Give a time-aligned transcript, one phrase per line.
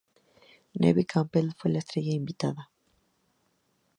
[0.79, 2.71] Neve Campbell fue la estrella invitada.